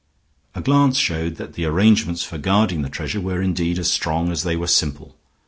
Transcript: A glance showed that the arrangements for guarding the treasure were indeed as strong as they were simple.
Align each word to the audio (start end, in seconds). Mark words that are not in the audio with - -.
A 0.55 0.61
glance 0.61 0.97
showed 0.97 1.35
that 1.35 1.53
the 1.53 1.65
arrangements 1.65 2.23
for 2.23 2.39
guarding 2.39 2.81
the 2.81 2.89
treasure 2.89 3.21
were 3.21 3.39
indeed 3.39 3.77
as 3.77 3.91
strong 3.91 4.31
as 4.31 4.41
they 4.41 4.55
were 4.55 4.65
simple. 4.65 5.15